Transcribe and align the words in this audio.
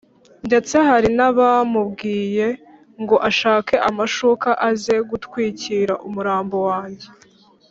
Ndetse 0.47 0.75
hari 0.89 1.09
n 1.17 1.19
abamubwiye 1.29 2.47
ngo 3.01 3.15
ashake 3.29 3.75
amashuka 3.89 4.49
aze 4.69 4.95
gutwikira 5.09 5.93
umurambo 6.07 6.57
wanjye 6.69 7.07